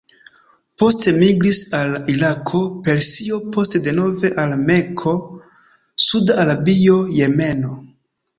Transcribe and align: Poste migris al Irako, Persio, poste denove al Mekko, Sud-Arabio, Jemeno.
Poste 0.83 1.11
migris 1.23 1.59
al 1.79 1.91
Irako, 2.13 2.61
Persio, 2.87 3.37
poste 3.57 3.83
denove 3.89 4.33
al 4.45 4.57
Mekko, 4.71 5.15
Sud-Arabio, 6.07 6.99
Jemeno. 7.21 7.77